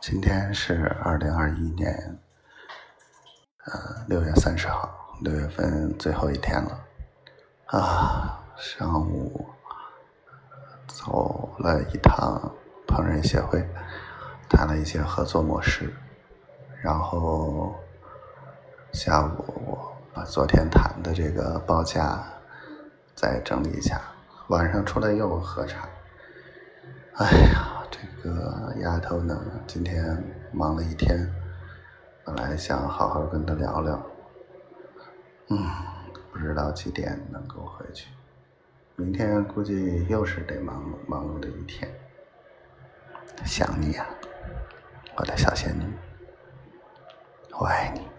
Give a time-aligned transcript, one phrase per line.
[0.00, 2.18] 今天是二零二一年，
[3.64, 4.88] 呃，六月三十号，
[5.22, 6.80] 六月份最后一天了。
[7.66, 9.44] 啊，上午
[10.86, 12.40] 走了一趟
[12.86, 13.68] 烹饪协会，
[14.48, 15.92] 谈了一些合作模式，
[16.80, 17.74] 然后
[18.92, 19.78] 下午
[20.14, 22.24] 把昨天谈的这个报价
[23.16, 24.00] 再整理一下，
[24.46, 25.88] 晚上出来又喝茶。
[27.16, 27.57] 哎呀，
[28.80, 30.22] 丫头呢，今天
[30.52, 31.28] 忙了一天，
[32.24, 34.06] 本来想好好跟她聊聊，
[35.48, 35.58] 嗯，
[36.32, 38.08] 不知道几点能够回去。
[38.96, 41.88] 明天估计又是得忙忙碌的一天。
[43.44, 44.06] 想你啊，
[45.16, 45.84] 我的小仙女，
[47.58, 48.17] 我爱你。